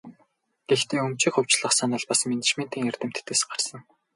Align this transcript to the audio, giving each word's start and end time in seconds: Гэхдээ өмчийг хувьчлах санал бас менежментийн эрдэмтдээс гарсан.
Гэхдээ 0.67 0.99
өмчийг 1.07 1.33
хувьчлах 1.35 1.73
санал 1.75 2.03
бас 2.09 2.19
менежментийн 2.29 2.87
эрдэмтдээс 2.91 3.41
гарсан. 3.49 3.79